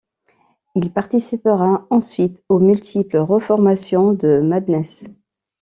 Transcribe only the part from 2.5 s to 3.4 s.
multiples